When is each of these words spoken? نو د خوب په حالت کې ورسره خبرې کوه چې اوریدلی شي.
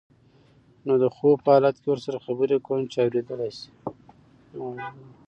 نو 0.85 0.93
د 1.03 1.05
خوب 1.15 1.37
په 1.45 1.49
حالت 1.55 1.75
کې 1.81 1.87
ورسره 1.89 2.23
خبرې 2.25 2.57
کوه 2.65 2.79
چې 2.91 2.97
اوریدلی 3.03 3.51
شي. 3.57 3.69